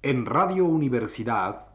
En 0.00 0.26
Radio 0.26 0.64
Universidad. 0.64 1.66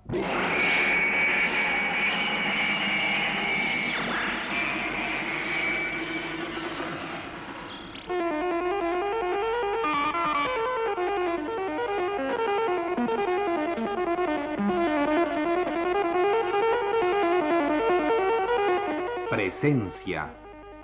Presencia 19.30 20.34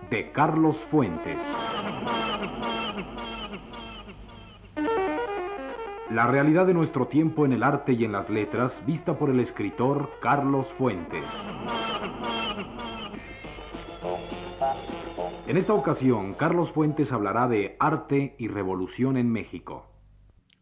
de 0.09 0.31
Carlos 0.33 0.75
Fuentes. 0.77 1.37
La 6.11 6.25
realidad 6.25 6.65
de 6.65 6.73
nuestro 6.73 7.07
tiempo 7.07 7.45
en 7.45 7.53
el 7.53 7.61
arte 7.61 7.93
y 7.93 8.03
en 8.03 8.11
las 8.11 8.31
letras, 8.31 8.83
vista 8.83 9.19
por 9.19 9.29
el 9.29 9.39
escritor 9.39 10.09
Carlos 10.19 10.67
Fuentes. 10.67 11.31
En 15.45 15.55
esta 15.55 15.73
ocasión, 15.73 16.33
Carlos 16.33 16.71
Fuentes 16.71 17.11
hablará 17.11 17.47
de 17.47 17.75
arte 17.79 18.35
y 18.39 18.47
revolución 18.47 19.17
en 19.17 19.31
México. 19.31 19.85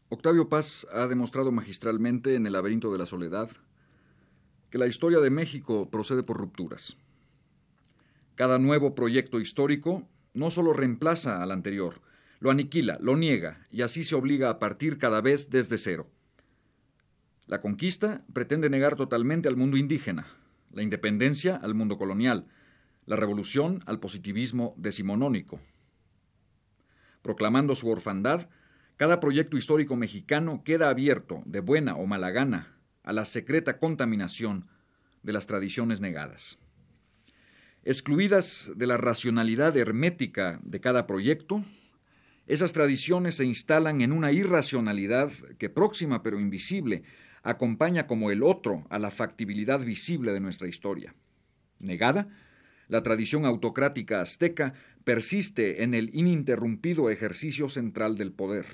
Octavio 0.09 0.49
Paz 0.49 0.85
ha 0.93 1.07
demostrado 1.07 1.53
magistralmente 1.53 2.35
en 2.35 2.45
El 2.45 2.51
laberinto 2.51 2.91
de 2.91 2.97
la 2.97 3.05
soledad 3.05 3.49
que 4.69 4.77
la 4.77 4.87
historia 4.87 5.19
de 5.19 5.29
México 5.29 5.89
procede 5.89 6.23
por 6.23 6.37
rupturas. 6.37 6.97
Cada 8.35 8.59
nuevo 8.59 8.95
proyecto 8.95 9.39
histórico 9.39 10.03
no 10.33 10.51
solo 10.51 10.73
reemplaza 10.73 11.41
al 11.41 11.51
anterior, 11.51 12.01
lo 12.39 12.51
aniquila, 12.51 12.97
lo 13.01 13.17
niega, 13.17 13.67
y 13.71 13.81
así 13.81 14.03
se 14.03 14.15
obliga 14.15 14.49
a 14.49 14.59
partir 14.59 14.97
cada 14.97 15.21
vez 15.21 15.49
desde 15.49 15.77
cero. 15.77 16.09
La 17.47 17.61
conquista 17.61 18.23
pretende 18.33 18.69
negar 18.69 18.95
totalmente 18.95 19.47
al 19.47 19.55
mundo 19.55 19.77
indígena, 19.77 20.27
la 20.71 20.83
independencia 20.83 21.55
al 21.55 21.73
mundo 21.73 21.97
colonial, 21.97 22.47
la 23.05 23.15
revolución 23.15 23.81
al 23.85 23.99
positivismo 23.99 24.75
decimonónico. 24.77 25.59
Proclamando 27.21 27.75
su 27.75 27.89
orfandad, 27.89 28.49
cada 28.97 29.19
proyecto 29.19 29.57
histórico 29.57 29.95
mexicano 29.95 30.63
queda 30.63 30.89
abierto, 30.89 31.41
de 31.45 31.61
buena 31.61 31.95
o 31.95 32.05
mala 32.05 32.31
gana, 32.31 32.75
a 33.03 33.13
la 33.13 33.25
secreta 33.25 33.79
contaminación 33.79 34.67
de 35.23 35.33
las 35.33 35.47
tradiciones 35.47 36.01
negadas. 36.01 36.57
Excluidas 37.83 38.71
de 38.75 38.87
la 38.87 38.97
racionalidad 38.97 39.77
hermética 39.77 40.59
de 40.63 40.81
cada 40.81 41.07
proyecto, 41.07 41.63
esas 42.47 42.71
tradiciones 42.73 43.35
se 43.35 43.45
instalan 43.45 44.01
en 44.01 44.13
una 44.13 44.31
irracionalidad 44.31 45.31
que 45.57 45.69
próxima 45.69 46.23
pero 46.23 46.39
invisible 46.39 47.03
acompaña 47.43 48.07
como 48.07 48.31
el 48.31 48.41
otro 48.41 48.87
a 48.89 48.99
la 48.99 49.11
factibilidad 49.11 49.79
visible 49.79 50.31
de 50.31 50.39
nuestra 50.39 50.67
historia. 50.67 51.13
Negada, 51.79 52.29
la 52.87 53.03
tradición 53.03 53.45
autocrática 53.45 54.21
azteca 54.21 54.73
persiste 55.03 55.83
en 55.83 55.93
el 55.93 56.09
ininterrumpido 56.15 57.09
ejercicio 57.09 57.67
central 57.67 58.17
del 58.17 58.31
poder. 58.31 58.65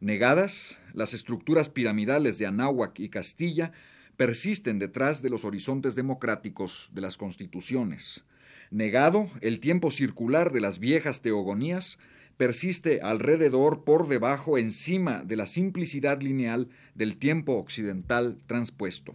Negadas, 0.00 0.78
las 0.92 1.14
estructuras 1.14 1.70
piramidales 1.70 2.38
de 2.38 2.46
Anáhuac 2.46 3.00
y 3.00 3.08
Castilla 3.08 3.72
persisten 4.16 4.78
detrás 4.78 5.22
de 5.22 5.30
los 5.30 5.44
horizontes 5.44 5.96
democráticos 5.96 6.90
de 6.92 7.00
las 7.00 7.16
constituciones. 7.16 8.24
Negado, 8.70 9.28
el 9.40 9.58
tiempo 9.58 9.90
circular 9.90 10.52
de 10.52 10.60
las 10.60 10.78
viejas 10.78 11.22
teogonías 11.22 11.98
persiste 12.38 13.00
alrededor, 13.02 13.84
por 13.84 14.08
debajo, 14.08 14.56
encima 14.56 15.24
de 15.24 15.36
la 15.36 15.46
simplicidad 15.46 16.22
lineal 16.22 16.68
del 16.94 17.16
tiempo 17.18 17.54
occidental 17.58 18.38
transpuesto. 18.46 19.14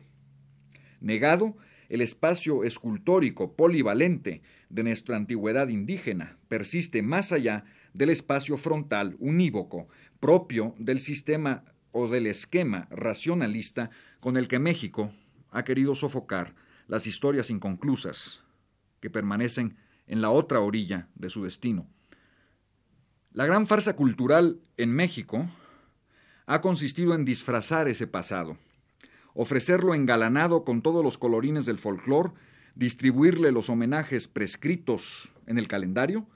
Negado, 1.00 1.56
el 1.88 2.02
espacio 2.02 2.64
escultórico 2.64 3.56
polivalente 3.56 4.42
de 4.70 4.84
nuestra 4.84 5.16
antigüedad 5.16 5.70
indígena 5.70 6.38
persiste 6.50 7.02
más 7.02 7.32
allá 7.32 7.64
del 7.94 8.10
espacio 8.10 8.58
frontal 8.58 9.16
unívoco 9.20 9.88
propio 10.20 10.76
del 10.78 11.00
sistema 11.00 11.64
o 11.92 12.10
del 12.10 12.28
esquema 12.28 12.88
racionalista 12.90 13.90
con 14.20 14.36
el 14.36 14.48
que 14.48 14.60
México 14.60 15.14
ha 15.52 15.64
querido 15.64 15.96
sofocar 15.96 16.56
las 16.88 17.08
historias 17.08 17.50
inconclusas 17.50 18.44
que 19.00 19.10
permanecen 19.10 19.78
en 20.08 20.22
la 20.22 20.30
otra 20.30 20.60
orilla 20.60 21.08
de 21.16 21.30
su 21.30 21.44
destino. 21.44 21.88
La 23.34 23.48
gran 23.48 23.66
farsa 23.66 23.96
cultural 23.96 24.60
en 24.78 24.94
México 24.94 25.50
ha 26.46 26.62
consistido 26.62 27.16
en 27.16 27.26
disfrazar 27.26 27.88
ese 27.88 28.06
pasado, 28.06 28.60
ofrecerlo 29.34 29.96
engalanado 29.96 30.64
con 30.64 30.84
todos 30.84 31.04
los 31.04 31.18
colorines 31.18 31.66
del 31.66 31.80
folclore, 31.80 32.30
distribuirle 32.76 33.52
los 33.52 33.72
homenajes 33.72 34.28
prescritos 34.28 35.32
en 35.48 35.58
el 35.58 35.68
calendario 35.68 36.28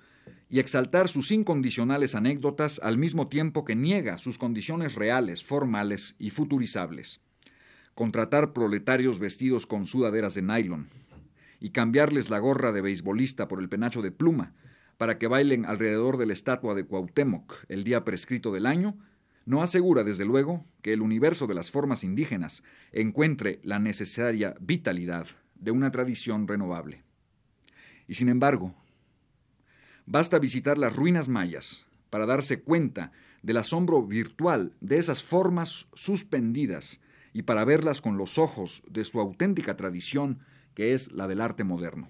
y 0.49 0.57
exaltar 0.57 1.07
sus 1.07 1.31
incondicionales 1.31 2.15
anécdotas 2.15 2.79
al 2.83 2.97
mismo 2.97 3.27
tiempo 3.27 3.63
que 3.63 3.75
niega 3.75 4.17
sus 4.17 4.39
condiciones 4.39 4.95
reales, 4.95 5.43
formales 5.43 6.15
y 6.17 6.31
futurizables. 6.31 7.21
Contratar 7.93 8.53
proletarios 8.53 9.19
vestidos 9.19 9.67
con 9.67 9.85
sudaderas 9.85 10.33
de 10.33 10.41
nylon 10.41 10.89
y 11.59 11.69
cambiarles 11.69 12.31
la 12.31 12.39
gorra 12.39 12.71
de 12.71 12.81
beisbolista 12.81 13.47
por 13.47 13.59
el 13.59 13.69
penacho 13.69 14.01
de 14.01 14.11
pluma, 14.11 14.55
para 14.97 15.17
que 15.17 15.27
bailen 15.27 15.65
alrededor 15.65 16.17
de 16.17 16.25
la 16.25 16.33
estatua 16.33 16.75
de 16.75 16.85
Cuauhtémoc 16.85 17.53
el 17.69 17.83
día 17.83 18.03
prescrito 18.03 18.51
del 18.51 18.65
año, 18.65 18.97
no 19.45 19.61
asegura, 19.61 20.03
desde 20.03 20.25
luego, 20.25 20.65
que 20.81 20.91
el 20.91 21.01
universo 21.01 21.47
de 21.47 21.53
las 21.53 21.71
formas 21.71 22.03
indígenas 22.03 22.63
encuentre 22.91 23.61
la 23.63 23.79
necesaria 23.79 24.55
vitalidad 24.59 25.27
de 25.55 25.71
una 25.71 25.91
tradición 25.91 26.47
renovable. 26.47 27.03
Y 28.07 28.15
sin 28.15 28.29
embargo, 28.29 28.75
basta 30.05 30.39
visitar 30.39 30.77
las 30.77 30.95
ruinas 30.95 31.29
mayas 31.29 31.85
para 32.09 32.25
darse 32.25 32.61
cuenta 32.61 33.11
del 33.41 33.57
asombro 33.57 34.03
virtual 34.03 34.73
de 34.81 34.97
esas 34.97 35.23
formas 35.23 35.87
suspendidas 35.93 36.99
y 37.33 37.43
para 37.43 37.65
verlas 37.65 38.01
con 38.01 38.17
los 38.17 38.37
ojos 38.37 38.83
de 38.89 39.05
su 39.05 39.19
auténtica 39.19 39.77
tradición, 39.77 40.39
que 40.73 40.93
es 40.93 41.11
la 41.11 41.27
del 41.27 41.41
arte 41.41 41.63
moderno. 41.63 42.09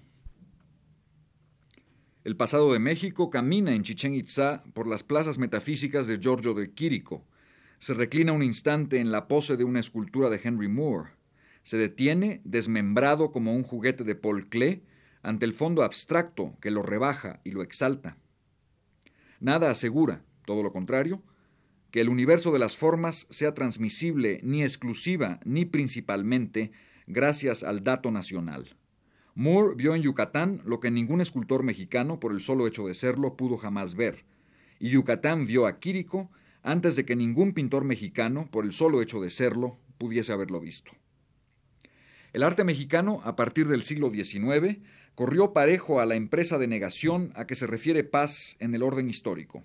El 2.24 2.36
pasado 2.36 2.72
de 2.72 2.80
México 2.80 3.30
camina 3.30 3.72
en 3.72 3.84
Chichen 3.84 4.12
Itzá 4.12 4.64
por 4.74 4.88
las 4.88 5.04
plazas 5.04 5.38
metafísicas 5.38 6.08
de 6.08 6.18
Giorgio 6.18 6.52
de 6.52 6.72
Quirico. 6.72 7.24
Se 7.78 7.94
reclina 7.94 8.32
un 8.32 8.42
instante 8.42 8.98
en 8.98 9.12
la 9.12 9.28
pose 9.28 9.56
de 9.56 9.62
una 9.62 9.78
escultura 9.78 10.28
de 10.28 10.40
Henry 10.42 10.68
Moore. 10.68 11.10
Se 11.62 11.76
detiene, 11.76 12.40
desmembrado 12.44 13.30
como 13.30 13.54
un 13.54 13.62
juguete 13.62 14.02
de 14.02 14.16
Paul 14.16 14.48
Klee, 14.48 14.82
ante 15.22 15.44
el 15.44 15.54
fondo 15.54 15.84
abstracto 15.84 16.56
que 16.60 16.72
lo 16.72 16.82
rebaja 16.82 17.40
y 17.44 17.52
lo 17.52 17.62
exalta. 17.62 18.16
Nada 19.38 19.70
asegura, 19.70 20.22
todo 20.44 20.64
lo 20.64 20.72
contrario, 20.72 21.22
que 21.92 22.00
el 22.00 22.08
universo 22.08 22.50
de 22.52 22.58
las 22.58 22.76
formas 22.76 23.28
sea 23.30 23.54
transmisible 23.54 24.40
ni 24.42 24.62
exclusiva 24.62 25.38
ni 25.44 25.64
principalmente 25.64 26.72
gracias 27.06 27.62
al 27.62 27.84
dato 27.84 28.10
nacional. 28.10 28.77
Moore 29.38 29.76
vio 29.76 29.94
en 29.94 30.02
Yucatán 30.02 30.62
lo 30.64 30.80
que 30.80 30.90
ningún 30.90 31.20
escultor 31.20 31.62
mexicano, 31.62 32.18
por 32.18 32.32
el 32.32 32.40
solo 32.40 32.66
hecho 32.66 32.88
de 32.88 32.94
serlo, 32.94 33.36
pudo 33.36 33.56
jamás 33.56 33.94
ver. 33.94 34.24
Y 34.80 34.88
Yucatán 34.88 35.46
vio 35.46 35.68
a 35.68 35.78
Quirico 35.78 36.28
antes 36.64 36.96
de 36.96 37.04
que 37.04 37.14
ningún 37.14 37.52
pintor 37.52 37.84
mexicano, 37.84 38.48
por 38.50 38.64
el 38.64 38.72
solo 38.72 39.00
hecho 39.00 39.20
de 39.20 39.30
serlo, 39.30 39.78
pudiese 39.96 40.32
haberlo 40.32 40.58
visto. 40.58 40.90
El 42.32 42.42
arte 42.42 42.64
mexicano, 42.64 43.20
a 43.22 43.36
partir 43.36 43.68
del 43.68 43.84
siglo 43.84 44.10
XIX, 44.10 44.78
corrió 45.14 45.52
parejo 45.52 46.00
a 46.00 46.06
la 46.06 46.16
empresa 46.16 46.58
de 46.58 46.66
negación 46.66 47.30
a 47.36 47.46
que 47.46 47.54
se 47.54 47.68
refiere 47.68 48.02
Paz 48.02 48.56
en 48.58 48.74
el 48.74 48.82
orden 48.82 49.08
histórico. 49.08 49.62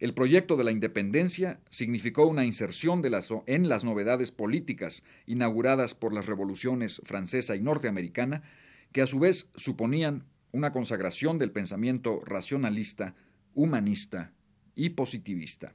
El 0.00 0.14
proyecto 0.14 0.56
de 0.56 0.64
la 0.64 0.72
independencia 0.72 1.60
significó 1.68 2.24
una 2.26 2.46
inserción 2.46 3.02
en 3.46 3.68
las 3.68 3.84
novedades 3.84 4.32
políticas 4.32 5.02
inauguradas 5.26 5.94
por 5.94 6.14
las 6.14 6.24
revoluciones 6.24 7.02
francesa 7.04 7.54
y 7.54 7.60
norteamericana 7.60 8.42
que 8.94 9.02
a 9.02 9.08
su 9.08 9.18
vez 9.18 9.50
suponían 9.56 10.24
una 10.52 10.72
consagración 10.72 11.36
del 11.36 11.50
pensamiento 11.50 12.22
racionalista, 12.24 13.16
humanista 13.52 14.32
y 14.76 14.90
positivista. 14.90 15.74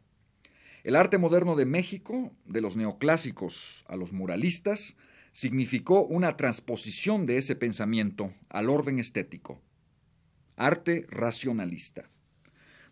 El 0.86 0.96
arte 0.96 1.18
moderno 1.18 1.58
de 1.58 1.66
México, 1.66 2.32
de 2.46 2.62
los 2.62 2.78
neoclásicos 2.78 3.84
a 3.90 3.98
los 3.98 4.14
muralistas, 4.14 4.96
significó 5.34 6.06
una 6.06 6.38
transposición 6.38 7.26
de 7.26 7.38
ese 7.38 7.58
pensamiento 7.58 8.34
al 8.48 8.70
orden 8.70 9.00
estético. 9.00 9.62
Arte 10.56 11.06
racionalista, 11.10 12.10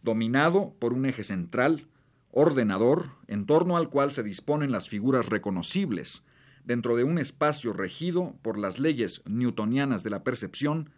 dominado 0.03 0.75
por 0.77 0.91
un 0.91 1.05
eje 1.05 1.23
central, 1.23 1.87
ordenador, 2.31 3.11
en 3.27 3.45
torno 3.45 3.77
al 3.77 3.89
cual 3.89 4.11
se 4.11 4.23
disponen 4.23 4.73
las 4.73 4.89
figuras 4.89 5.27
reconocibles, 5.27 6.21
dentro 6.67 6.97
de 6.97 7.05
un 7.05 7.17
espacio 7.17 7.71
regido 7.71 8.35
por 8.41 8.59
las 8.59 8.77
leyes 8.77 9.21
newtonianas 9.25 10.03
de 10.03 10.09
la 10.09 10.25
percepción 10.25 10.89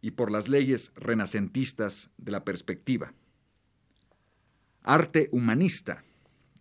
y 0.00 0.12
por 0.12 0.30
las 0.30 0.48
leyes 0.48 0.92
renacentistas 0.96 2.08
de 2.16 2.32
la 2.32 2.42
perspectiva. 2.42 3.12
Arte 4.82 5.28
humanista. 5.30 6.04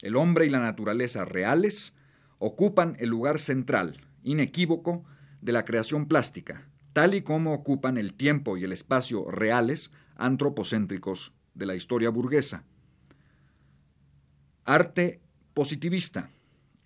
El 0.02 0.18
hombre 0.18 0.46
y 0.46 0.50
la 0.50 0.60
naturaleza 0.60 1.24
reales, 1.24 1.94
ocupan 2.38 2.98
el 3.00 3.08
lugar 3.08 3.40
central, 3.40 4.02
inequívoco, 4.24 5.06
de 5.40 5.54
la 5.54 5.64
creación 5.64 6.06
plástica, 6.10 6.68
tal 6.92 7.14
y 7.14 7.22
como 7.22 7.54
ocupan 7.54 7.98
el 7.98 8.14
tiempo 8.14 8.58
y 8.58 8.66
el 8.66 8.74
espacio 8.74 9.32
reales 9.32 9.90
antropocéntricos 10.18 11.32
de 11.54 11.66
la 11.66 11.76
historia 11.76 12.10
burguesa. 12.10 12.66
Arte 14.66 15.22
positivista. 15.54 16.30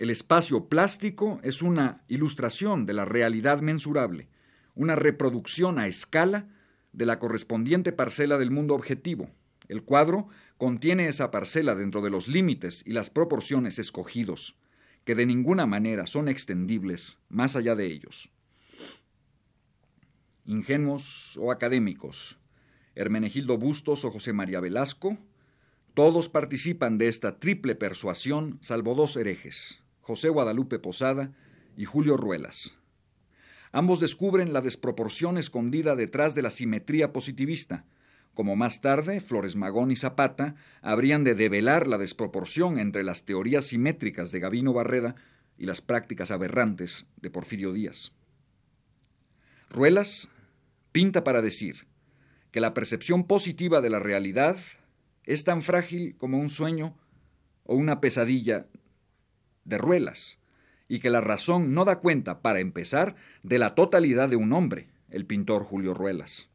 El 0.03 0.09
espacio 0.09 0.65
plástico 0.67 1.39
es 1.43 1.61
una 1.61 2.03
ilustración 2.09 2.85
de 2.85 2.91
la 2.91 3.05
realidad 3.05 3.61
mensurable, 3.61 4.27
una 4.75 4.97
reproducción 4.97 5.79
a 5.79 5.87
escala 5.87 6.49
de 6.91 7.05
la 7.05 7.19
correspondiente 7.19 7.93
parcela 7.93 8.37
del 8.37 8.51
mundo 8.51 8.75
objetivo. 8.75 9.29
El 9.69 9.83
cuadro 9.83 10.27
contiene 10.57 11.07
esa 11.07 11.31
parcela 11.31 11.73
dentro 11.73 12.01
de 12.01 12.09
los 12.09 12.27
límites 12.27 12.83
y 12.85 12.91
las 12.91 13.09
proporciones 13.09 13.79
escogidos, 13.79 14.57
que 15.05 15.15
de 15.15 15.25
ninguna 15.25 15.65
manera 15.67 16.05
son 16.05 16.27
extendibles 16.27 17.17
más 17.29 17.55
allá 17.55 17.73
de 17.73 17.85
ellos. 17.85 18.29
Ingenuos 20.43 21.37
o 21.37 21.49
académicos, 21.49 22.37
Hermenegildo 22.93 23.57
Bustos 23.57 24.03
o 24.03 24.11
José 24.11 24.33
María 24.33 24.59
Velasco, 24.59 25.17
todos 25.93 26.27
participan 26.27 26.97
de 26.97 27.07
esta 27.07 27.39
triple 27.39 27.75
persuasión, 27.75 28.57
salvo 28.61 28.95
dos 28.95 29.15
herejes, 29.15 29.79
José 30.03 30.27
Guadalupe 30.27 30.79
Posada 30.79 31.31
y 31.77 31.85
Julio 31.85 32.17
Ruelas. 32.17 32.77
Ambos 33.71 34.01
descubren 34.01 34.51
la 34.51 34.59
desproporción 34.59 35.37
escondida 35.37 35.95
detrás 35.95 36.35
de 36.35 36.41
la 36.41 36.51
simetría 36.51 37.13
positivista, 37.13 37.85
como 38.33 38.57
más 38.57 38.81
tarde 38.81 39.21
Flores 39.21 39.55
Magón 39.55 39.91
y 39.91 39.95
Zapata 39.95 40.55
habrían 40.81 41.23
de 41.23 41.35
develar 41.35 41.87
la 41.87 41.97
desproporción 41.97 42.79
entre 42.79 43.03
las 43.03 43.23
teorías 43.23 43.65
simétricas 43.65 44.31
de 44.31 44.41
Gavino 44.41 44.73
Barreda 44.73 45.15
y 45.57 45.67
las 45.67 45.79
prácticas 45.79 46.31
aberrantes 46.31 47.05
de 47.21 47.29
Porfirio 47.29 47.71
Díaz. 47.71 48.11
Ruelas 49.69 50.27
pinta 50.91 51.23
para 51.23 51.41
decir 51.41 51.87
que 52.51 52.59
la 52.59 52.73
percepción 52.73 53.25
positiva 53.25 53.79
de 53.79 53.89
la 53.89 53.99
realidad 53.99 54.57
es 55.23 55.45
tan 55.45 55.61
frágil 55.61 56.17
como 56.17 56.39
un 56.39 56.49
sueño 56.49 56.97
o 57.63 57.75
una 57.75 58.01
pesadilla 58.01 58.67
de 59.65 59.77
Ruelas, 59.77 60.39
y 60.87 60.99
que 60.99 61.09
la 61.09 61.21
razón 61.21 61.73
no 61.73 61.85
da 61.85 61.99
cuenta, 61.99 62.41
para 62.41 62.59
empezar, 62.59 63.15
de 63.43 63.59
la 63.59 63.75
totalidad 63.75 64.29
de 64.29 64.35
un 64.35 64.53
hombre, 64.53 64.89
el 65.09 65.25
pintor 65.25 65.63
Julio 65.63 65.93
Ruelas. 65.93 66.49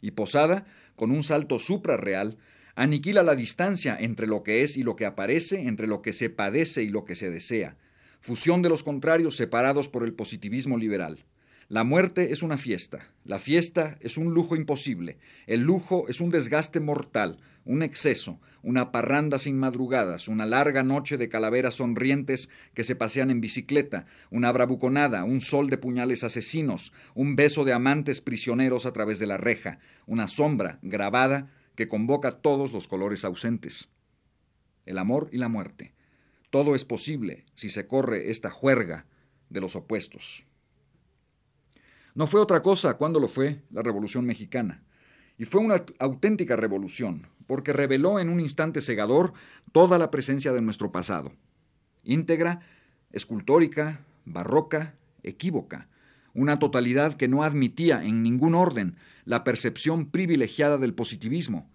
Y 0.00 0.12
Posada, 0.12 0.66
con 0.94 1.10
un 1.10 1.22
salto 1.22 1.58
suprarreal, 1.58 2.38
aniquila 2.74 3.22
la 3.22 3.34
distancia 3.34 3.96
entre 3.98 4.26
lo 4.26 4.42
que 4.42 4.62
es 4.62 4.76
y 4.76 4.82
lo 4.82 4.96
que 4.96 5.06
aparece, 5.06 5.68
entre 5.68 5.86
lo 5.86 6.02
que 6.02 6.12
se 6.12 6.30
padece 6.30 6.82
y 6.82 6.88
lo 6.88 7.04
que 7.04 7.16
se 7.16 7.30
desea, 7.30 7.76
fusión 8.20 8.62
de 8.62 8.68
los 8.68 8.82
contrarios 8.82 9.36
separados 9.36 9.88
por 9.88 10.04
el 10.04 10.14
positivismo 10.14 10.78
liberal. 10.78 11.24
La 11.68 11.84
muerte 11.84 12.32
es 12.32 12.42
una 12.42 12.58
fiesta, 12.58 13.10
la 13.24 13.38
fiesta 13.38 13.96
es 14.00 14.18
un 14.18 14.34
lujo 14.34 14.56
imposible, 14.56 15.18
el 15.46 15.60
lujo 15.60 16.06
es 16.08 16.20
un 16.20 16.30
desgaste 16.30 16.80
mortal, 16.80 17.38
un 17.64 17.82
exceso, 17.82 18.40
una 18.62 18.92
parranda 18.92 19.38
sin 19.38 19.58
madrugadas, 19.58 20.28
una 20.28 20.46
larga 20.46 20.82
noche 20.82 21.16
de 21.18 21.28
calaveras 21.28 21.74
sonrientes 21.74 22.48
que 22.74 22.84
se 22.84 22.96
pasean 22.96 23.30
en 23.30 23.40
bicicleta, 23.40 24.06
una 24.30 24.52
bravuconada, 24.52 25.24
un 25.24 25.40
sol 25.40 25.68
de 25.70 25.78
puñales 25.78 26.24
asesinos, 26.24 26.92
un 27.14 27.36
beso 27.36 27.64
de 27.64 27.72
amantes 27.72 28.20
prisioneros 28.20 28.86
a 28.86 28.92
través 28.92 29.18
de 29.18 29.26
la 29.26 29.36
reja, 29.36 29.78
una 30.06 30.28
sombra 30.28 30.78
grabada 30.82 31.50
que 31.74 31.88
convoca 31.88 32.38
todos 32.40 32.72
los 32.72 32.88
colores 32.88 33.24
ausentes. 33.24 33.88
El 34.86 34.98
amor 34.98 35.28
y 35.32 35.38
la 35.38 35.48
muerte. 35.48 35.94
Todo 36.50 36.74
es 36.74 36.84
posible 36.84 37.46
si 37.54 37.70
se 37.70 37.86
corre 37.86 38.30
esta 38.30 38.50
juerga 38.50 39.06
de 39.48 39.60
los 39.60 39.76
opuestos. 39.76 40.44
No 42.14 42.26
fue 42.26 42.40
otra 42.40 42.62
cosa 42.62 42.94
cuando 42.94 43.18
lo 43.20 43.28
fue 43.28 43.62
la 43.70 43.82
Revolución 43.82 44.26
Mexicana. 44.26 44.82
Y 45.42 45.44
fue 45.44 45.60
una 45.60 45.84
auténtica 45.98 46.54
revolución, 46.54 47.26
porque 47.48 47.72
reveló 47.72 48.20
en 48.20 48.28
un 48.28 48.38
instante 48.38 48.80
cegador 48.80 49.32
toda 49.72 49.98
la 49.98 50.08
presencia 50.08 50.52
de 50.52 50.62
nuestro 50.62 50.92
pasado. 50.92 51.32
Íntegra, 52.04 52.60
escultórica, 53.10 54.04
barroca, 54.24 54.94
equívoca, 55.24 55.88
una 56.32 56.60
totalidad 56.60 57.14
que 57.16 57.26
no 57.26 57.42
admitía 57.42 58.04
en 58.04 58.22
ningún 58.22 58.54
orden 58.54 58.94
la 59.24 59.42
percepción 59.42 60.12
privilegiada 60.12 60.78
del 60.78 60.94
positivismo, 60.94 61.68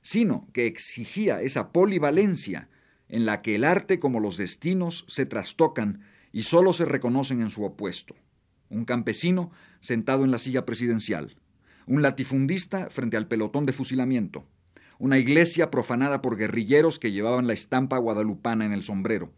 sino 0.00 0.48
que 0.54 0.66
exigía 0.66 1.42
esa 1.42 1.70
polivalencia 1.70 2.70
en 3.10 3.26
la 3.26 3.42
que 3.42 3.56
el 3.56 3.64
arte 3.64 4.00
como 4.00 4.20
los 4.20 4.38
destinos 4.38 5.04
se 5.06 5.26
trastocan 5.26 6.00
y 6.32 6.44
sólo 6.44 6.72
se 6.72 6.86
reconocen 6.86 7.42
en 7.42 7.50
su 7.50 7.62
opuesto. 7.62 8.16
Un 8.70 8.86
campesino 8.86 9.50
sentado 9.80 10.24
en 10.24 10.30
la 10.30 10.38
silla 10.38 10.64
presidencial, 10.64 11.36
un 11.86 12.02
latifundista 12.02 12.90
frente 12.90 13.16
al 13.16 13.28
pelotón 13.28 13.66
de 13.66 13.72
fusilamiento, 13.72 14.46
una 14.98 15.18
iglesia 15.18 15.70
profanada 15.70 16.22
por 16.22 16.36
guerrilleros 16.36 16.98
que 16.98 17.12
llevaban 17.12 17.46
la 17.46 17.52
estampa 17.52 17.98
guadalupana 17.98 18.64
en 18.64 18.72
el 18.72 18.84
sombrero, 18.84 19.32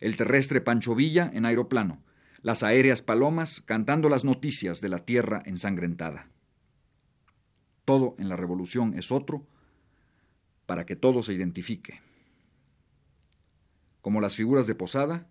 el 0.00 0.16
terrestre 0.16 0.60
Pancho 0.60 0.94
Villa 0.94 1.30
en 1.32 1.44
aeroplano, 1.44 2.02
las 2.42 2.62
aéreas 2.62 3.02
palomas 3.02 3.62
cantando 3.62 4.08
las 4.08 4.24
noticias 4.24 4.80
de 4.80 4.88
la 4.88 5.04
tierra 5.04 5.42
ensangrentada. 5.46 6.28
Todo 7.84 8.14
en 8.18 8.28
la 8.28 8.36
revolución 8.36 8.98
es 8.98 9.12
otro 9.12 9.46
para 10.66 10.86
que 10.86 10.96
todo 10.96 11.22
se 11.22 11.32
identifique. 11.32 12.00
Como 14.00 14.20
las 14.20 14.36
figuras 14.36 14.66
de 14.66 14.74
Posada, 14.74 15.26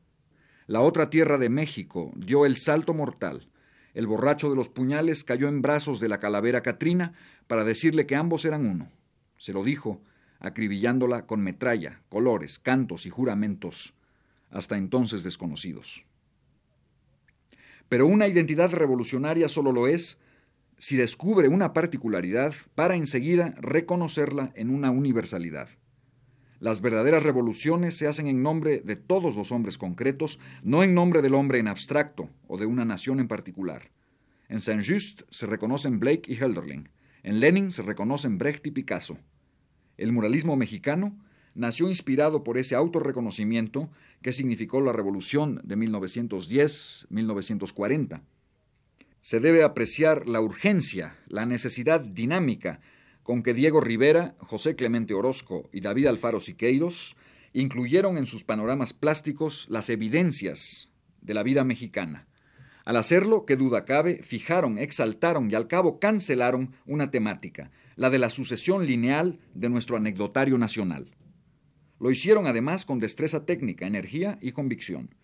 la 0.66 0.82
otra 0.82 1.10
tierra 1.10 1.38
de 1.38 1.50
México 1.50 2.12
dio 2.16 2.46
el 2.46 2.58
salto 2.58 2.94
mortal 2.94 3.50
el 3.94 4.08
borracho 4.08 4.50
de 4.50 4.56
los 4.56 4.70
puñales 4.70 5.24
cayó 5.24 5.48
en 5.48 5.62
brazos 5.62 6.00
de 6.00 6.10
la 6.10 6.20
calavera 6.20 6.62
Catrina 6.62 7.14
para 7.48 7.64
decirle 7.64 8.06
que 8.06 8.16
ambos 8.16 8.46
eran 8.46 8.66
uno. 8.66 8.92
Se 9.38 9.54
lo 9.54 9.64
dijo, 9.64 10.02
acribillándola 10.40 11.26
con 11.26 11.42
metralla, 11.42 12.02
colores, 12.10 12.60
cantos 12.60 13.06
y 13.06 13.10
juramentos, 13.10 13.94
hasta 14.50 14.78
entonces 14.78 15.24
desconocidos. 15.24 16.06
Pero 17.90 18.08
una 18.08 18.28
identidad 18.28 18.72
revolucionaria 18.72 19.50
solo 19.50 19.72
lo 19.72 19.88
es 19.88 20.18
si 20.78 20.98
descubre 20.98 21.48
una 21.48 21.74
particularidad 21.74 22.54
para 22.76 22.96
enseguida 22.96 23.54
reconocerla 23.60 24.52
en 24.56 24.70
una 24.70 24.92
universalidad. 24.92 25.70
Las 26.64 26.80
verdaderas 26.80 27.24
revoluciones 27.24 27.98
se 27.98 28.08
hacen 28.08 28.28
en 28.28 28.42
nombre 28.42 28.80
de 28.80 28.96
todos 28.96 29.36
los 29.36 29.52
hombres 29.52 29.78
concretos, 29.78 30.40
no 30.64 30.82
en 30.82 30.94
nombre 30.94 31.22
del 31.22 31.36
hombre 31.36 31.60
en 31.60 31.68
abstracto 31.68 32.30
o 32.48 32.58
de 32.58 32.66
una 32.66 32.86
nación 32.86 33.20
en 33.20 33.28
particular. 33.28 33.92
En 34.48 34.62
Saint-Just 34.62 35.24
se 35.30 35.46
reconocen 35.46 36.00
Blake 36.00 36.32
y 36.32 36.36
Helderling. 36.36 36.88
En 37.24 37.42
Lenin 37.42 37.70
se 37.70 37.82
reconocen 37.82 38.38
Brecht 38.38 38.66
y 38.66 38.72
Picasso. 38.72 39.18
El 39.98 40.14
muralismo 40.14 40.56
mexicano 40.56 41.22
nació 41.54 41.90
inspirado 41.90 42.46
por 42.46 42.58
ese 42.58 42.76
autorreconocimiento 42.76 43.90
que 44.22 44.32
significó 44.32 44.80
la 44.80 44.94
revolución 44.94 45.60
de 45.66 45.76
1910-1940. 45.76 48.22
Se 49.20 49.42
debe 49.42 49.64
apreciar 49.64 50.30
la 50.30 50.40
urgencia, 50.40 51.18
la 51.28 51.46
necesidad 51.46 52.00
dinámica 52.00 52.80
con 53.24 53.42
que 53.42 53.54
Diego 53.54 53.82
Rivera, 53.82 54.36
José 54.40 54.76
Clemente 54.76 55.14
Orozco 55.14 55.70
y 55.72 55.80
David 55.80 56.08
Alfaro 56.08 56.40
Siqueiros 56.40 57.16
incluyeron 57.54 58.18
en 58.18 58.26
sus 58.26 58.44
panoramas 58.44 58.94
plásticos 58.94 59.66
las 59.70 59.90
evidencias 59.90 60.90
de 61.22 61.34
la 61.34 61.44
vida 61.44 61.64
mexicana. 61.64 62.28
Al 62.86 62.98
hacerlo, 62.98 63.46
qué 63.46 63.56
duda 63.56 63.86
cabe, 63.86 64.22
fijaron, 64.22 64.78
exaltaron 64.78 65.50
y 65.50 65.56
al 65.56 65.68
cabo 65.68 66.00
cancelaron 66.00 66.74
una 66.86 67.12
temática, 67.12 67.72
la 67.96 68.10
de 68.10 68.20
la 68.20 68.30
sucesión 68.30 68.86
lineal 68.86 69.40
de 69.54 69.70
nuestro 69.70 69.96
anecdotario 69.96 70.58
nacional. 70.58 71.16
Lo 72.00 72.12
hicieron 72.12 72.46
además 72.46 72.84
con 72.84 73.00
destreza 73.00 73.46
técnica, 73.46 73.88
energía 73.88 74.38
y 74.42 74.52
convicción. 74.52 75.16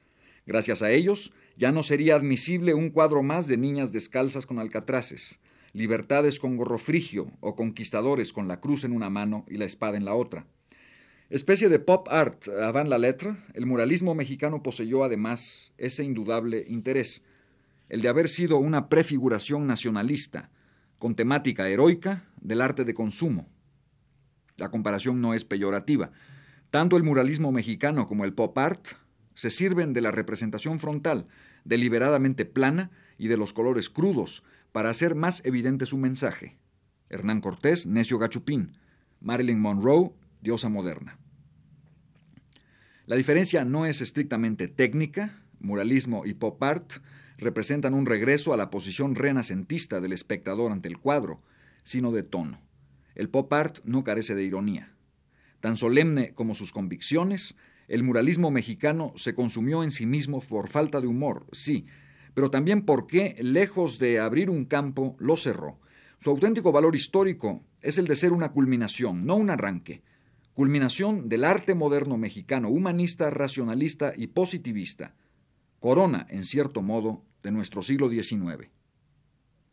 Gracias 0.46 0.82
a 0.82 0.92
ellos, 0.92 1.34
ya 1.58 1.74
no 1.74 1.84
sería 1.84 2.16
admisible 2.16 2.74
un 2.74 2.92
cuadro 2.92 3.24
más 3.24 3.48
de 3.48 3.58
niñas 3.58 3.92
descalzas 3.92 4.46
con 4.46 4.60
alcatraces, 4.60 5.40
libertades 5.74 6.40
con 6.40 6.56
gorro 6.58 6.78
frigio 6.78 7.32
o 7.40 7.56
conquistadores 7.56 8.34
con 8.34 8.48
la 8.48 8.60
cruz 8.60 8.84
en 8.84 8.92
una 8.92 9.10
mano 9.10 9.46
y 9.48 9.58
la 9.58 9.66
espada 9.66 9.98
en 9.98 10.06
la 10.06 10.16
otra. 10.16 10.46
Especie 11.30 11.70
de 11.70 11.78
pop 11.78 12.08
art 12.10 12.48
avant 12.48 12.90
la 12.90 12.98
lettre, 12.98 13.36
el 13.54 13.68
muralismo 13.68 14.16
mexicano 14.16 14.64
poseyó 14.64 15.04
además 15.04 15.74
ese 15.78 16.04
indudable 16.04 16.66
interés, 16.68 17.24
el 17.88 18.02
de 18.02 18.10
haber 18.10 18.30
sido 18.30 18.58
una 18.58 18.90
prefiguración 18.90 19.68
nacionalista, 19.68 20.50
con 20.98 21.16
temática 21.16 21.70
heroica 21.70 22.26
del 22.42 22.62
arte 22.62 22.84
de 22.84 22.94
consumo. 22.94 23.48
La 24.58 24.70
comparación 24.70 25.22
no 25.22 25.34
es 25.34 25.46
peyorativa. 25.46 26.12
Tanto 26.72 26.98
el 26.98 27.04
muralismo 27.04 27.52
mexicano 27.52 28.06
como 28.06 28.26
el 28.26 28.34
pop 28.34 28.58
art 28.58 28.88
se 29.34 29.50
sirven 29.50 29.94
de 29.94 30.02
la 30.02 30.12
representación 30.12 30.80
frontal, 30.80 31.28
deliberadamente 31.64 32.46
plana 32.46 32.92
y 33.18 33.28
de 33.28 33.38
los 33.38 33.54
colores 33.54 33.90
crudos, 33.90 34.44
para 34.72 34.90
hacer 34.90 35.16
más 35.16 35.44
evidente 35.46 35.86
su 35.86 35.98
mensaje. 35.98 36.58
Hernán 37.10 37.42
Cortés, 37.42 37.86
necio 37.86 38.20
gachupín. 38.20 38.78
Marilyn 39.22 39.60
Monroe, 39.60 40.12
diosa 40.42 40.70
moderna. 40.70 41.18
La 43.06 43.16
diferencia 43.16 43.66
no 43.66 43.86
es 43.86 44.02
estrictamente 44.02 44.68
técnica, 44.68 45.42
muralismo 45.60 46.26
y 46.26 46.36
pop 46.36 46.62
art 46.64 46.94
representan 47.38 47.94
un 47.94 48.06
regreso 48.06 48.54
a 48.54 48.58
la 48.58 48.70
posición 48.70 49.16
renacentista 49.16 50.00
del 50.00 50.14
espectador 50.14 50.72
ante 50.72 50.88
el 50.90 51.00
cuadro, 51.00 51.42
sino 51.84 52.12
de 52.12 52.24
tono. 52.24 52.62
El 53.16 53.30
pop 53.30 53.52
art 53.52 53.80
no 53.84 54.04
carece 54.04 54.36
de 54.36 54.44
ironía. 54.44 54.94
Tan 55.60 55.76
solemne 55.76 56.34
como 56.34 56.54
sus 56.54 56.72
convicciones, 56.72 57.58
el 57.88 58.04
muralismo 58.04 58.52
mexicano 58.52 59.14
se 59.16 59.34
consumió 59.34 59.84
en 59.84 59.92
sí 59.92 60.06
mismo 60.06 60.42
por 60.42 60.70
falta 60.70 61.02
de 61.02 61.08
humor, 61.08 61.48
sí, 61.52 61.88
pero 62.40 62.52
también 62.52 62.84
porque, 62.84 63.36
lejos 63.42 64.00
de 64.00 64.22
abrir 64.22 64.50
un 64.50 64.64
campo, 64.64 65.18
lo 65.20 65.36
cerró. 65.36 65.78
Su 66.20 66.30
auténtico 66.30 66.72
valor 66.72 66.96
histórico 66.96 67.66
es 67.82 67.98
el 67.98 68.08
de 68.08 68.16
ser 68.16 68.32
una 68.32 68.54
culminación, 68.54 69.26
no 69.26 69.36
un 69.36 69.50
arranque. 69.50 70.04
Culminación 70.54 71.28
del 71.28 71.44
arte 71.44 71.76
moderno 71.76 72.16
mexicano, 72.16 72.70
humanista, 72.70 73.30
racionalista 73.30 74.14
y 74.16 74.28
positivista. 74.28 75.16
Corona, 75.82 76.28
en 76.30 76.46
cierto 76.46 76.82
modo, 76.82 77.26
de 77.44 77.52
nuestro 77.52 77.82
siglo 77.82 78.10
XIX. 78.10 78.70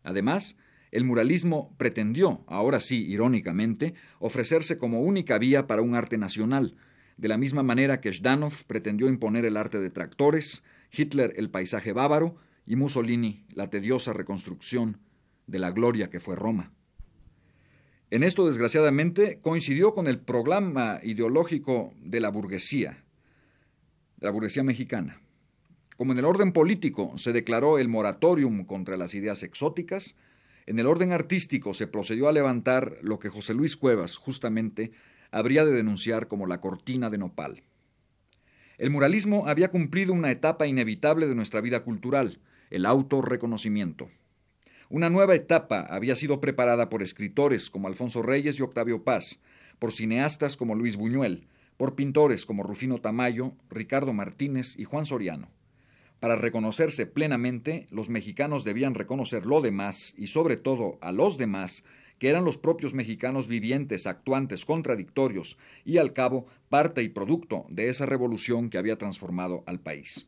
Además, 0.03 0.57
el 0.91 1.05
muralismo 1.05 1.73
pretendió, 1.79 2.43
ahora 2.49 2.81
sí, 2.81 3.07
irónicamente, 3.07 3.95
ofrecerse 4.19 4.77
como 4.77 5.03
única 5.03 5.39
vía 5.39 5.69
para 5.69 5.83
un 5.83 5.95
arte 5.95 6.19
nacional, 6.19 6.75
de 7.17 7.29
la 7.29 7.39
misma 7.39 7.63
manera 7.63 8.01
que 8.01 8.13
Zdanov 8.13 8.65
pretendió 8.67 9.09
imponer 9.09 9.45
el 9.45 9.57
arte 9.57 9.79
de 9.79 9.91
tractores, 9.91 10.65
Hitler 10.91 11.33
el 11.37 11.49
paisaje 11.49 11.93
bávaro 11.93 12.45
y 12.67 12.77
Mussolini 12.77 13.47
la 13.55 13.71
tediosa 13.71 14.13
reconstrucción 14.13 14.99
de 15.47 15.59
la 15.59 15.71
gloria 15.71 16.11
que 16.11 16.21
fue 16.21 16.37
Roma. 16.37 16.73
En 18.11 18.23
esto, 18.23 18.47
desgraciadamente, 18.47 19.41
coincidió 19.41 19.93
con 19.93 20.07
el 20.07 20.19
programa 20.19 21.01
ideológico 21.03 21.93
de 22.01 22.21
la 22.21 22.29
burguesía, 22.29 23.05
de 24.17 24.27
la 24.27 24.31
burguesía 24.31 24.63
mexicana. 24.63 25.21
Como 25.97 26.13
en 26.13 26.19
el 26.19 26.25
orden 26.25 26.53
político 26.53 27.15
se 27.17 27.33
declaró 27.33 27.79
el 27.79 27.89
moratorium 27.89 28.65
contra 28.65 28.97
las 28.97 29.15
ideas 29.15 29.43
exóticas, 29.43 30.15
en 30.67 30.79
el 30.79 30.87
orden 30.87 31.13
artístico 31.13 31.75
se 31.75 31.87
procedió 31.87 32.29
a 32.29 32.33
levantar 32.33 32.99
lo 33.03 33.19
que 33.19 33.29
José 33.29 33.55
Luis 33.55 33.77
Cuevas, 33.77 34.17
justamente, 34.17 34.93
habría 35.31 35.65
de 35.65 35.73
denunciar 35.73 36.29
como 36.29 36.47
la 36.47 36.61
cortina 36.61 37.09
de 37.11 37.19
nopal. 37.19 37.63
El 38.79 38.91
muralismo 38.91 39.49
había 39.49 39.71
cumplido 39.71 40.13
una 40.13 40.31
etapa 40.31 40.67
inevitable 40.67 41.27
de 41.27 41.35
nuestra 41.35 41.61
vida 41.61 41.83
cultural, 41.83 42.41
el 42.71 42.87
autorreconocimiento. 42.87 44.09
Una 44.89 45.11
nueva 45.11 45.35
etapa 45.35 45.81
había 45.81 46.15
sido 46.15 46.41
preparada 46.41 46.89
por 46.89 47.03
escritores 47.03 47.71
como 47.71 47.89
Alfonso 47.89 48.23
Reyes 48.23 48.59
y 48.59 48.63
Octavio 48.63 49.03
Paz, 49.03 49.41
por 49.79 49.93
cineastas 49.93 50.57
como 50.57 50.75
Luis 50.75 50.97
Buñuel, 50.97 51.49
por 51.77 51.95
pintores 51.95 52.47
como 52.47 52.63
Rufino 52.63 52.99
Tamayo, 52.99 53.53
Ricardo 53.69 54.13
Martínez 54.13 54.79
y 54.79 54.85
Juan 54.85 55.05
Soriano. 55.05 55.49
Para 56.21 56.37
reconocerse 56.37 57.07
plenamente, 57.07 57.87
los 57.91 58.09
mexicanos 58.09 58.65
debían 58.65 58.95
reconocer 58.95 59.45
lo 59.45 59.61
demás 59.61 60.15
y 60.17 60.29
sobre 60.29 60.57
todo 60.57 60.99
a 61.03 61.13
los 61.13 61.37
demás, 61.37 61.85
que 62.19 62.31
eran 62.31 62.45
los 62.45 62.57
propios 62.57 62.95
mexicanos 62.95 63.49
vivientes, 63.49 64.07
actuantes, 64.07 64.65
contradictorios 64.65 65.59
y 65.85 65.99
al 65.99 66.15
cabo 66.15 66.47
parte 66.71 67.03
y 67.03 67.11
producto 67.11 67.67
de 67.69 67.91
esa 67.91 68.07
revolución 68.07 68.71
que 68.71 68.79
había 68.79 68.97
transformado 68.97 69.63
al 69.67 69.81
país. 69.81 70.27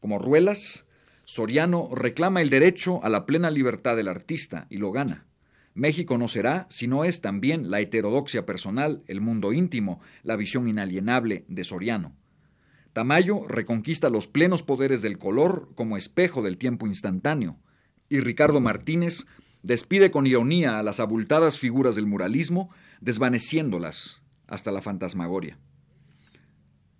Como 0.00 0.18
Ruelas, 0.18 0.86
Soriano 1.28 1.90
reclama 1.92 2.40
el 2.40 2.50
derecho 2.50 3.02
a 3.02 3.08
la 3.08 3.26
plena 3.26 3.50
libertad 3.50 3.96
del 3.96 4.06
artista 4.06 4.68
y 4.70 4.76
lo 4.76 4.92
gana. 4.92 5.26
México 5.74 6.18
no 6.18 6.28
será 6.28 6.68
si 6.70 6.86
no 6.86 7.02
es 7.02 7.20
también 7.20 7.68
la 7.68 7.80
heterodoxia 7.80 8.46
personal, 8.46 9.02
el 9.08 9.20
mundo 9.20 9.52
íntimo, 9.52 10.00
la 10.22 10.36
visión 10.36 10.68
inalienable 10.68 11.44
de 11.48 11.64
Soriano. 11.64 12.14
Tamayo 12.92 13.44
reconquista 13.48 14.08
los 14.08 14.28
plenos 14.28 14.62
poderes 14.62 15.02
del 15.02 15.18
color 15.18 15.72
como 15.74 15.96
espejo 15.96 16.42
del 16.42 16.58
tiempo 16.58 16.86
instantáneo, 16.86 17.58
y 18.08 18.20
Ricardo 18.20 18.60
Martínez 18.60 19.26
despide 19.64 20.12
con 20.12 20.28
ironía 20.28 20.78
a 20.78 20.84
las 20.84 21.00
abultadas 21.00 21.58
figuras 21.58 21.96
del 21.96 22.06
muralismo, 22.06 22.70
desvaneciéndolas 23.00 24.22
hasta 24.46 24.70
la 24.70 24.80
fantasmagoria. 24.80 25.58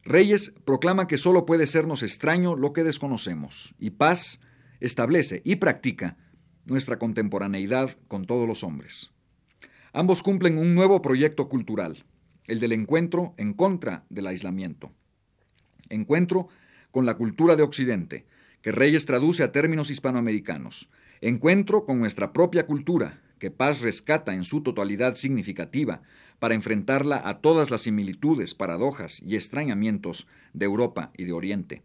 Reyes 0.07 0.55
proclama 0.65 1.07
que 1.07 1.19
solo 1.19 1.45
puede 1.45 1.67
sernos 1.67 2.03
extraño 2.03 2.57
lo 2.57 2.73
que 2.73 2.85
desconocemos, 2.85 3.75
y 3.79 3.91
Paz 3.91 4.41
establece 4.81 5.43
y 5.45 5.57
practica 5.57 6.17
nuestra 6.65 6.99
contemporaneidad 6.99 7.99
con 8.09 8.25
todos 8.25 8.49
los 8.49 8.65
hombres. 8.65 9.11
Ambos 9.93 10.23
cumplen 10.23 10.59
un 10.59 10.75
nuevo 10.75 11.03
proyecto 11.03 11.49
cultural, 11.49 12.05
el 12.47 12.61
del 12.61 12.73
encuentro 12.73 13.35
en 13.37 13.53
contra 13.53 14.05
del 14.09 14.29
aislamiento 14.29 14.93
encuentro 15.89 16.49
con 16.91 17.07
la 17.07 17.15
cultura 17.15 17.57
de 17.57 17.63
Occidente, 17.63 18.27
que 18.63 18.73
Reyes 18.73 19.07
traduce 19.07 19.43
a 19.43 19.53
términos 19.53 19.91
hispanoamericanos, 19.91 20.89
encuentro 21.21 21.85
con 21.85 21.99
nuestra 21.99 22.33
propia 22.33 22.67
cultura, 22.67 23.23
que 23.39 23.51
Paz 23.51 23.81
rescata 23.81 24.35
en 24.35 24.45
su 24.45 24.63
totalidad 24.63 25.15
significativa 25.15 26.03
para 26.39 26.55
enfrentarla 26.55 27.29
a 27.29 27.41
todas 27.41 27.71
las 27.71 27.83
similitudes, 27.83 28.55
paradojas 28.55 29.21
y 29.23 29.35
extrañamientos 29.37 30.27
de 30.53 30.67
Europa 30.67 31.13
y 31.17 31.25
de 31.25 31.33
Oriente. 31.33 31.83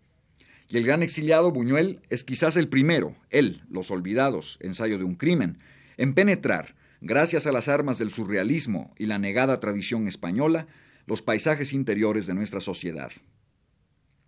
Y 0.69 0.77
el 0.77 0.85
gran 0.85 1.03
exiliado 1.03 1.51
Buñuel 1.51 2.01
es 2.09 2.23
quizás 2.23 2.55
el 2.57 2.69
primero, 2.69 3.15
él, 3.29 3.63
Los 3.69 3.91
Olvidados, 3.91 4.57
ensayo 4.61 4.97
de 4.97 5.03
un 5.03 5.15
crimen, 5.15 5.59
en 5.97 6.13
penetrar, 6.13 6.75
gracias 7.01 7.45
a 7.45 7.51
las 7.51 7.67
armas 7.67 7.97
del 7.97 8.11
surrealismo 8.11 8.93
y 8.97 9.05
la 9.05 9.19
negada 9.19 9.59
tradición 9.59 10.07
española, 10.07 10.67
los 11.07 11.21
paisajes 11.21 11.73
interiores 11.73 12.25
de 12.25 12.33
nuestra 12.33 12.61
sociedad. 12.61 13.11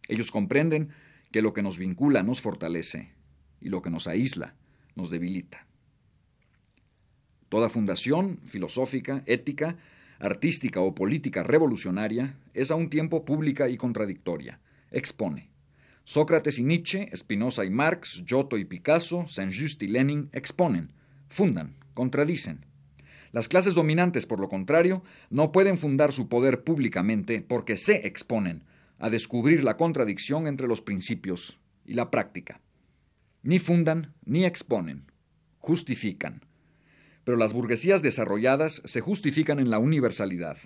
Ellos 0.08 0.32
comprenden 0.32 0.90
que 1.32 1.42
lo 1.42 1.54
que 1.54 1.64
nos 1.64 1.78
vincula 1.78 2.24
nos 2.24 2.42
fortalece 2.42 3.14
y 3.62 3.70
lo 3.70 3.82
que 3.82 3.90
nos 3.90 4.08
aísla 4.08 4.56
nos 4.96 5.10
debilita. 5.10 5.66
Toda 7.50 7.70
fundación 7.70 8.40
filosófica, 8.46 9.24
ética, 9.26 9.78
artística 10.24 10.80
o 10.80 10.96
política 10.96 11.44
revolucionaria 11.44 12.40
es 12.54 12.72
a 12.72 12.76
un 12.76 12.90
tiempo 12.90 13.26
pública 13.26 13.68
y 13.68 13.76
contradictoria. 13.76 14.62
Expone. 14.90 15.50
Sócrates 16.06 16.58
y 16.60 16.64
Nietzsche, 16.64 17.10
Spinoza 17.14 17.66
y 17.66 17.70
Marx, 17.70 18.24
Giotto 18.26 18.58
y 18.58 18.64
Picasso, 18.64 19.26
Saint-Just 19.28 19.84
y 19.84 19.88
Lenin 19.88 20.30
exponen, 20.32 20.94
fundan, 21.28 21.76
contradicen. 21.94 22.66
Las 23.32 23.50
clases 23.50 23.76
dominantes, 23.76 24.26
por 24.26 24.40
lo 24.40 24.48
contrario, 24.48 25.04
no 25.30 25.52
pueden 25.52 25.78
fundar 25.78 26.14
su 26.14 26.30
poder 26.30 26.64
públicamente 26.64 27.42
porque 27.42 27.78
se 27.78 28.08
exponen, 28.08 28.64
a 29.00 29.10
descubrir 29.10 29.64
la 29.66 29.76
contradicción 29.76 30.48
entre 30.48 30.68
los 30.68 30.82
principios 30.82 31.60
y 31.86 31.96
la 31.96 32.10
práctica. 32.10 32.62
Ni 33.42 33.60
fundan 33.60 34.14
ni 34.24 34.46
exponen, 34.46 35.12
justifican. 35.58 36.46
Pero 37.24 37.38
las 37.38 37.54
burguesías 37.54 38.02
desarrolladas 38.02 38.82
se 38.86 39.02
justifican 39.02 39.60
en 39.60 39.70
la 39.70 39.80
universalidad. 39.80 40.58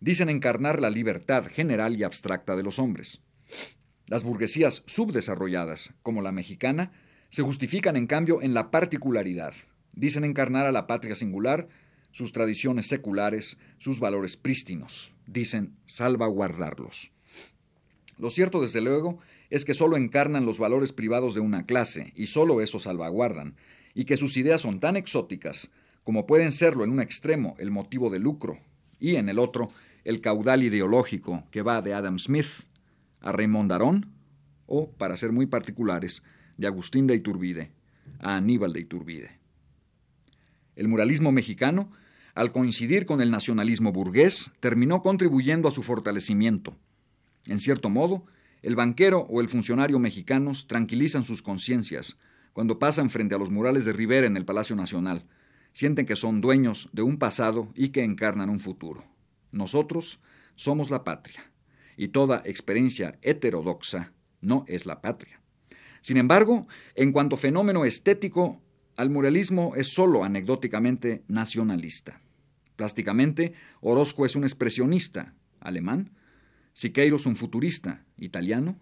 Dicen 0.00 0.28
encarnar 0.28 0.80
la 0.80 0.90
libertad 0.90 1.44
general 1.44 1.96
y 1.96 2.04
abstracta 2.04 2.56
de 2.56 2.62
los 2.62 2.78
hombres. 2.78 3.20
Las 4.06 4.24
burguesías 4.24 4.82
subdesarrolladas, 4.86 5.94
como 6.02 6.22
la 6.22 6.32
mexicana, 6.32 6.90
se 7.30 7.42
justifican 7.42 7.96
en 7.96 8.06
cambio 8.06 8.42
en 8.42 8.54
la 8.54 8.70
particularidad. 8.70 9.54
Dicen 9.92 10.24
encarnar 10.24 10.66
a 10.66 10.72
la 10.72 10.86
patria 10.86 11.14
singular, 11.14 11.68
sus 12.10 12.32
tradiciones 12.32 12.88
seculares, 12.88 13.56
sus 13.78 14.00
valores 14.00 14.36
prístinos. 14.36 15.12
Dicen 15.26 15.76
salvaguardarlos. 15.86 17.12
Lo 18.18 18.30
cierto, 18.30 18.60
desde 18.60 18.80
luego, 18.80 19.20
es 19.48 19.64
que 19.64 19.74
solo 19.74 19.96
encarnan 19.96 20.44
los 20.44 20.58
valores 20.58 20.92
privados 20.92 21.34
de 21.34 21.40
una 21.40 21.64
clase, 21.64 22.12
y 22.16 22.26
solo 22.26 22.60
eso 22.60 22.80
salvaguardan, 22.80 23.54
y 23.94 24.04
que 24.04 24.16
sus 24.16 24.36
ideas 24.36 24.60
son 24.60 24.80
tan 24.80 24.96
exóticas 24.96 25.70
como 26.04 26.26
pueden 26.26 26.52
serlo 26.52 26.84
en 26.84 26.90
un 26.90 27.00
extremo 27.00 27.54
el 27.58 27.70
motivo 27.70 28.10
de 28.10 28.18
lucro, 28.18 28.58
y 28.98 29.16
en 29.16 29.28
el 29.28 29.38
otro 29.38 29.70
el 30.04 30.20
caudal 30.20 30.62
ideológico 30.62 31.44
que 31.50 31.62
va 31.62 31.82
de 31.82 31.94
Adam 31.94 32.18
Smith 32.18 32.64
a 33.20 33.32
Raymond 33.32 33.72
Aron, 33.72 34.12
o, 34.66 34.90
para 34.90 35.16
ser 35.16 35.32
muy 35.32 35.46
particulares, 35.46 36.22
de 36.56 36.66
Agustín 36.66 37.06
de 37.06 37.16
Iturbide 37.16 37.72
a 38.18 38.36
Aníbal 38.36 38.72
de 38.72 38.80
Iturbide. 38.80 39.30
El 40.76 40.88
muralismo 40.88 41.32
mexicano, 41.32 41.90
al 42.34 42.52
coincidir 42.52 43.06
con 43.06 43.20
el 43.20 43.30
nacionalismo 43.30 43.92
burgués, 43.92 44.50
terminó 44.60 45.02
contribuyendo 45.02 45.68
a 45.68 45.72
su 45.72 45.82
fortalecimiento, 45.82 46.76
en 47.46 47.58
cierto 47.58 47.88
modo, 47.88 48.24
el 48.62 48.76
banquero 48.76 49.20
o 49.20 49.40
el 49.40 49.48
funcionario 49.48 49.98
mexicanos 49.98 50.66
tranquilizan 50.66 51.24
sus 51.24 51.42
conciencias 51.42 52.18
cuando 52.52 52.78
pasan 52.78 53.10
frente 53.10 53.34
a 53.34 53.38
los 53.38 53.50
murales 53.50 53.84
de 53.84 53.92
Rivera 53.92 54.26
en 54.26 54.36
el 54.36 54.44
Palacio 54.44 54.76
Nacional. 54.76 55.24
Sienten 55.72 56.06
que 56.06 56.16
son 56.16 56.40
dueños 56.40 56.88
de 56.92 57.02
un 57.02 57.18
pasado 57.18 57.68
y 57.74 57.90
que 57.90 58.04
encarnan 58.04 58.50
un 58.50 58.60
futuro. 58.60 59.04
Nosotros 59.52 60.20
somos 60.56 60.90
la 60.90 61.04
patria, 61.04 61.50
y 61.96 62.08
toda 62.08 62.42
experiencia 62.44 63.18
heterodoxa 63.22 64.12
no 64.40 64.64
es 64.68 64.86
la 64.86 65.00
patria. 65.00 65.40
Sin 66.02 66.16
embargo, 66.16 66.66
en 66.94 67.12
cuanto 67.12 67.36
fenómeno 67.36 67.84
estético, 67.84 68.60
al 68.96 69.10
muralismo 69.10 69.74
es 69.76 69.88
sólo 69.88 70.24
anecdóticamente 70.24 71.24
nacionalista. 71.28 72.20
Plásticamente, 72.76 73.54
Orozco 73.80 74.24
es 74.26 74.36
un 74.36 74.44
expresionista 74.44 75.34
alemán 75.60 76.12
Siqueiros 76.72 77.26
un 77.26 77.36
futurista 77.36 78.04
italiano, 78.16 78.78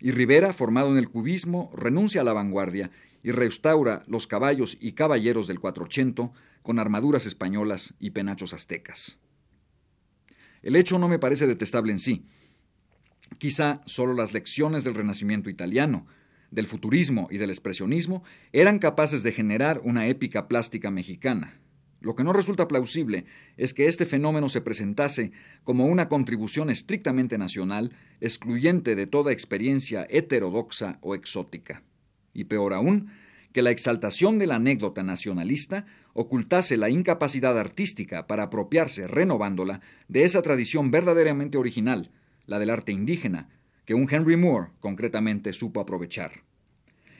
y 0.00 0.10
Rivera, 0.10 0.52
formado 0.52 0.90
en 0.90 0.98
el 0.98 1.08
cubismo, 1.08 1.70
renuncia 1.74 2.20
a 2.20 2.24
la 2.24 2.32
vanguardia 2.32 2.90
y 3.22 3.32
restaura 3.32 4.04
los 4.06 4.26
caballos 4.26 4.76
y 4.80 4.92
caballeros 4.92 5.46
del 5.46 5.60
480 5.60 6.30
con 6.62 6.78
armaduras 6.78 7.26
españolas 7.26 7.94
y 7.98 8.10
penachos 8.10 8.52
aztecas. 8.52 9.18
El 10.62 10.76
hecho 10.76 10.98
no 10.98 11.08
me 11.08 11.18
parece 11.18 11.46
detestable 11.46 11.92
en 11.92 11.98
sí. 11.98 12.24
Quizá 13.38 13.82
solo 13.86 14.14
las 14.14 14.32
lecciones 14.32 14.84
del 14.84 14.94
Renacimiento 14.94 15.50
italiano, 15.50 16.06
del 16.50 16.66
futurismo 16.66 17.28
y 17.30 17.38
del 17.38 17.50
expresionismo 17.50 18.24
eran 18.52 18.78
capaces 18.78 19.22
de 19.22 19.32
generar 19.32 19.80
una 19.84 20.06
épica 20.06 20.48
plástica 20.48 20.90
mexicana. 20.90 21.60
Lo 22.00 22.14
que 22.14 22.22
no 22.22 22.32
resulta 22.32 22.68
plausible 22.68 23.24
es 23.56 23.74
que 23.74 23.86
este 23.86 24.06
fenómeno 24.06 24.48
se 24.48 24.60
presentase 24.60 25.32
como 25.64 25.86
una 25.86 26.08
contribución 26.08 26.70
estrictamente 26.70 27.38
nacional, 27.38 27.92
excluyente 28.20 28.94
de 28.94 29.06
toda 29.06 29.32
experiencia 29.32 30.06
heterodoxa 30.08 30.98
o 31.00 31.14
exótica. 31.14 31.82
Y 32.32 32.44
peor 32.44 32.72
aún, 32.72 33.10
que 33.52 33.62
la 33.62 33.70
exaltación 33.70 34.38
de 34.38 34.46
la 34.46 34.56
anécdota 34.56 35.02
nacionalista 35.02 35.86
ocultase 36.12 36.76
la 36.76 36.90
incapacidad 36.90 37.58
artística 37.58 38.26
para 38.26 38.44
apropiarse, 38.44 39.08
renovándola, 39.08 39.80
de 40.06 40.24
esa 40.24 40.42
tradición 40.42 40.90
verdaderamente 40.90 41.58
original, 41.58 42.12
la 42.46 42.58
del 42.58 42.70
arte 42.70 42.92
indígena, 42.92 43.48
que 43.84 43.94
un 43.94 44.06
Henry 44.08 44.36
Moore 44.36 44.68
concretamente 44.80 45.52
supo 45.52 45.80
aprovechar. 45.80 46.44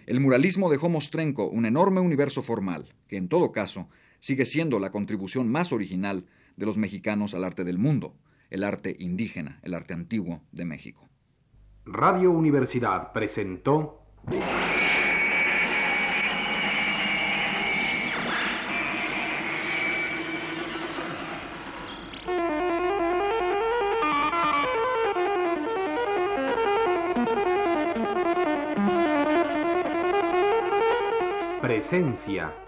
El 0.07 0.21
muralismo 0.21 0.71
dejó 0.71 0.89
mostrenco 0.89 1.49
un 1.49 1.67
enorme 1.67 2.01
universo 2.01 2.43
formal, 2.43 2.95
que 3.09 3.17
en 3.17 3.29
todo 3.29 3.53
caso 3.53 3.89
sigue 4.21 4.47
siendo 4.47 4.79
la 4.79 4.91
contribución 4.91 5.51
más 5.51 5.73
original 5.73 6.27
de 6.57 6.67
los 6.67 6.77
mexicanos 6.77 7.35
al 7.35 7.45
arte 7.45 7.65
del 7.65 7.79
mundo, 7.79 8.15
el 8.51 8.65
arte 8.65 8.97
indígena, 8.99 9.61
el 9.63 9.75
arte 9.75 9.95
antiguo 9.95 10.43
de 10.53 10.65
México. 10.65 11.09
Radio 11.85 12.31
Universidad 12.31 13.13
presentó 13.13 14.03
Presencia 31.63 32.68